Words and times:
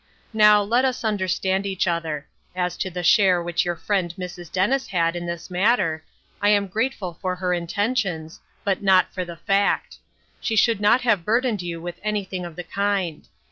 Now, 0.33 0.63
let 0.63 0.83
us 0.83 1.03
understand 1.03 1.67
each 1.67 1.85
other. 1.87 2.25
As 2.55 2.75
to 2.77 2.89
the 2.89 3.03
share 3.03 3.39
which 3.39 3.63
your 3.65 3.75
friend 3.75 4.11
Mrs. 4.17 4.51
Dennis 4.51 4.87
had 4.87 5.15
in' 5.15 5.27
this 5.27 5.51
matter, 5.51 6.03
I 6.41 6.49
am 6.49 6.65
grateful 6.65 7.19
for 7.21 7.35
her 7.35 7.53
intentions, 7.53 8.39
but 8.63 8.81
not 8.81 9.13
for 9.13 9.23
the 9.23 9.37
fact. 9.37 9.99
She 10.39 10.55
should 10.55 10.81
not 10.81 11.01
have 11.01 11.23
burdened 11.23 11.61
you 11.61 11.79
with 11.79 11.99
anything 12.03 12.45
of 12.45 12.55
the 12.55 12.63
kind. 12.63 13.27